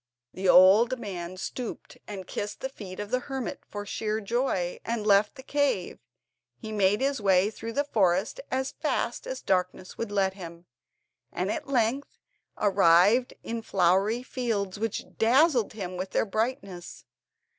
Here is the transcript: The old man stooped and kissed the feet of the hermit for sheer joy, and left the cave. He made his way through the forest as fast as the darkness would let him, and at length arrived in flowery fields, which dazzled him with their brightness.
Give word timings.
The 0.33 0.49
old 0.49 0.97
man 0.97 1.37
stooped 1.37 1.99
and 2.07 2.25
kissed 2.25 2.61
the 2.61 2.69
feet 2.69 2.99
of 2.99 3.11
the 3.11 3.19
hermit 3.19 3.59
for 3.69 3.85
sheer 3.85 4.19
joy, 4.19 4.79
and 4.83 5.05
left 5.05 5.35
the 5.35 5.43
cave. 5.43 5.99
He 6.57 6.71
made 6.71 7.01
his 7.01 7.21
way 7.21 7.51
through 7.51 7.73
the 7.73 7.83
forest 7.83 8.39
as 8.49 8.71
fast 8.71 9.27
as 9.27 9.41
the 9.41 9.45
darkness 9.45 9.99
would 9.99 10.11
let 10.11 10.33
him, 10.33 10.65
and 11.31 11.51
at 11.51 11.69
length 11.69 12.17
arrived 12.57 13.35
in 13.43 13.61
flowery 13.61 14.23
fields, 14.23 14.79
which 14.79 15.05
dazzled 15.19 15.73
him 15.73 15.97
with 15.97 16.09
their 16.13 16.25
brightness. 16.25 17.05